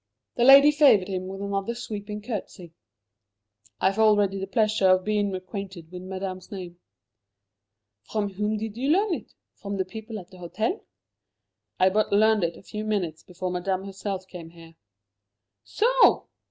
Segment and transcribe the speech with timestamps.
[0.33, 2.73] The lady favoured him with another sweeping curtsey.
[3.79, 6.79] "I have already the pleasure of being acquainted with Madame's name."
[8.01, 9.35] "From whom did you learn it?
[9.53, 10.83] From the people at the hotel?"
[11.79, 14.73] "I but learned it a few minutes before Madame herself came here."
[15.63, 16.29] "So!